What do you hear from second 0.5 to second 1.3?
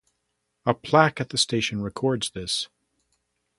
A plaque at